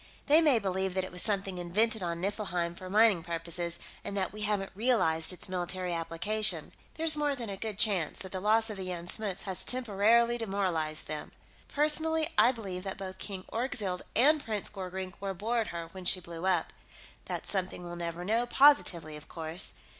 [0.25, 4.33] They may believe that it was something invented on Niflheim for mining purposes, and that
[4.33, 6.71] we haven't realized its military application.
[6.95, 10.39] There's more than a good chance that the loss of the Jan Smuts has temporarily
[10.39, 11.33] demoralized them.
[11.67, 16.19] Personally, I believe that both King Orgzild and Prince Gorkrink were aboard her when she
[16.19, 16.73] blew up.
[17.25, 19.73] That's something we'll never know, positively, of course.